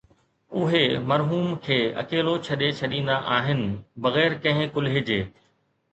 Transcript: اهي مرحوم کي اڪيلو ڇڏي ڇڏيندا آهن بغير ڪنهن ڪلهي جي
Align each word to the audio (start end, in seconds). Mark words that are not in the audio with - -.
اهي 0.59 0.79
مرحوم 1.11 1.47
کي 1.67 1.77
اڪيلو 2.03 2.33
ڇڏي 2.47 2.69
ڇڏيندا 2.79 3.19
آهن 3.39 3.61
بغير 4.07 4.37
ڪنهن 4.47 4.75
ڪلهي 4.79 5.05
جي 5.11 5.21